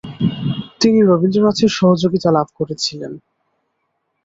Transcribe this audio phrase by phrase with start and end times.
[0.81, 3.13] তিনি রবীন্দ্রনাথের সহযোগিতা লাভ করেছিলেন।